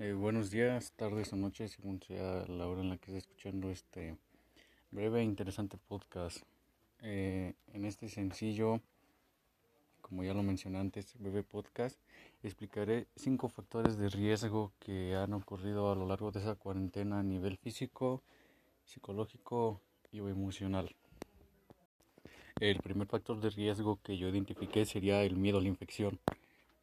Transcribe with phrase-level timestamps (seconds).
[0.00, 3.68] Eh, buenos días, tardes o noches, según sea la hora en la que esté escuchando
[3.68, 4.16] este
[4.92, 6.44] breve e interesante podcast.
[7.02, 8.80] Eh, en este sencillo,
[10.00, 11.98] como ya lo mencioné antes, breve podcast,
[12.44, 17.24] explicaré cinco factores de riesgo que han ocurrido a lo largo de esa cuarentena a
[17.24, 18.22] nivel físico,
[18.84, 19.80] psicológico
[20.12, 20.94] y emocional.
[22.60, 26.20] El primer factor de riesgo que yo identifiqué sería el miedo a la infección.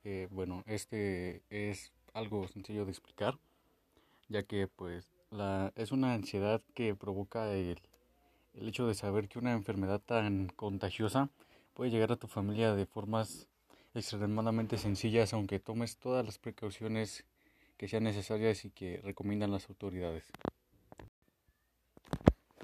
[0.04, 3.38] Eh, bueno, este es algo sencillo de explicar,
[4.30, 7.80] ya que pues la, es una ansiedad que provoca el,
[8.54, 11.30] el hecho de saber que una enfermedad tan contagiosa
[11.74, 13.48] puede llegar a tu familia de formas
[13.94, 17.26] extremadamente sencillas, aunque tomes todas las precauciones
[17.78, 20.24] que sean necesarias y que recomiendan las autoridades.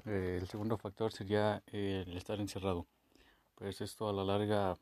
[0.06, 2.86] Eh, el segundo factor sería el estar encerrado.
[3.54, 4.78] Pues esto a la larga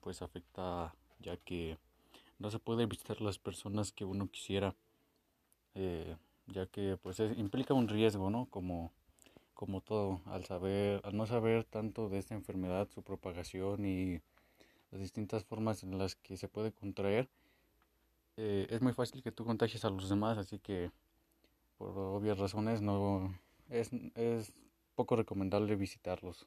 [0.00, 1.78] pues afecta ya que
[2.38, 4.74] no se puede visitar las personas que uno quisiera,
[5.74, 6.16] eh,
[6.46, 8.46] ya que pues implica un riesgo, ¿no?
[8.46, 8.92] Como,
[9.54, 14.20] como todo, al saber, al no saber tanto de esta enfermedad, su propagación y
[14.90, 17.28] las distintas formas en las que se puede contraer,
[18.36, 20.90] eh, es muy fácil que tú contagies a los demás, así que
[21.78, 23.38] por obvias razones no
[23.70, 24.52] es, es
[24.94, 26.44] poco recomendable visitarlos.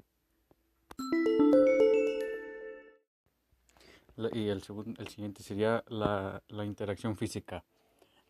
[4.33, 7.63] Y el, segundo, el siguiente sería la, la, interacción física,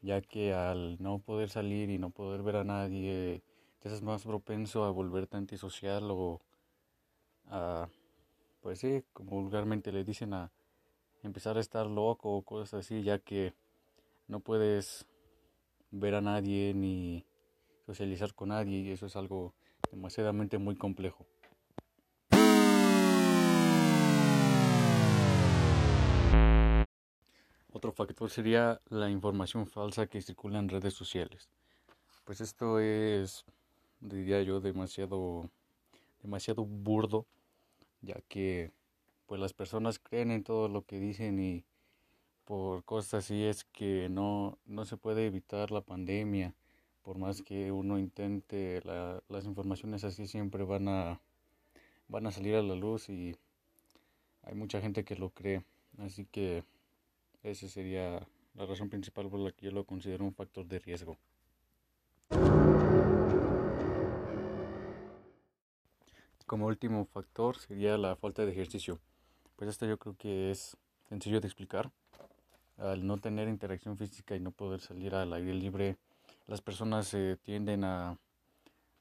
[0.02, 3.42] ya que al no poder salir y no poder ver a nadie,
[3.80, 6.42] te haces más propenso a volverte antisocial o
[7.50, 7.88] a,
[8.62, 10.52] pues sí, como vulgarmente le dicen, a
[11.24, 13.54] empezar a estar loco o cosas así, ya que
[14.28, 15.08] no puedes
[15.92, 17.26] ver a nadie ni
[17.86, 19.54] socializar con nadie y eso es algo
[19.92, 21.26] demasiadamente muy complejo.
[27.78, 31.48] Otro factor sería la información falsa que circula en redes sociales.
[32.26, 33.46] Pues esto es,
[34.00, 35.48] diría yo, demasiado,
[36.24, 37.28] demasiado burdo,
[38.02, 38.72] ya que
[39.28, 41.66] pues las personas creen en todo lo que dicen y
[42.46, 46.56] por cosas así es que no, no se puede evitar la pandemia.
[47.04, 48.82] Por más que uno intente,
[49.30, 51.22] las informaciones así siempre van a,
[52.08, 53.36] van a salir a la luz y
[54.42, 55.64] hay mucha gente que lo cree.
[56.00, 56.64] Así que
[57.50, 61.18] esa sería la razón principal por la que yo lo considero un factor de riesgo.
[66.46, 69.00] Como último factor sería la falta de ejercicio.
[69.58, 70.78] Pues esto yo creo que es
[71.10, 71.92] sencillo de explicar.
[72.78, 75.98] Al no tener interacción física y no poder salir al aire libre,
[76.46, 78.18] las personas se tienden a,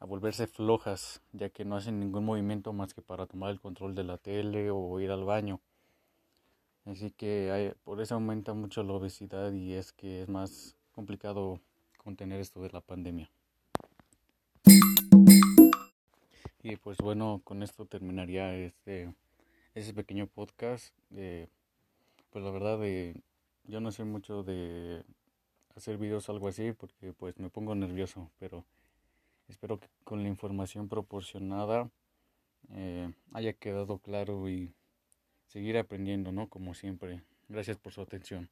[0.00, 3.94] a volverse flojas, ya que no hacen ningún movimiento más que para tomar el control
[3.94, 5.60] de la tele o ir al baño.
[6.86, 11.60] Así que por eso aumenta mucho la obesidad y es que es más complicado
[11.98, 13.28] contener esto de la pandemia.
[16.62, 19.12] Y pues bueno, con esto terminaría este
[19.76, 20.94] ese pequeño podcast.
[21.10, 23.20] pues la verdad de,
[23.64, 25.02] yo no sé mucho de
[25.76, 28.64] hacer videos algo así porque pues me pongo nervioso, pero
[29.48, 31.90] espero que con la información proporcionada
[32.70, 34.72] eh, haya quedado claro y
[35.46, 36.48] seguir aprendiendo, ¿no?
[36.48, 37.22] Como siempre.
[37.48, 38.48] Gracias por su atención.